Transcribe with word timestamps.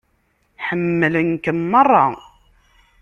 Ḥemmlen-kem 0.65 1.59
meṛṛa. 1.71 2.05